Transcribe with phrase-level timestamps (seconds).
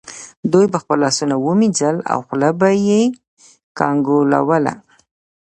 [0.51, 3.01] دوی به خپل لاسونه وینځل او خوله به یې
[3.79, 4.73] کنګالوله.